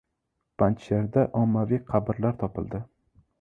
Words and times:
Panjsherda 0.61 1.25
ommaviy 1.41 1.81
qabrlar 1.93 2.35
topildi 2.41 2.81